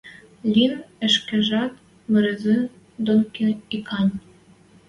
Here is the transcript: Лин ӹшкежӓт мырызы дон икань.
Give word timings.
Лин 0.53 0.73
ӹшкежӓт 1.07 1.73
мырызы 2.11 2.57
дон 3.05 3.21
икань. 3.75 4.13